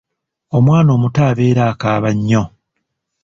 [0.57, 2.43] Omwana omuto abeera akaaba nnyo.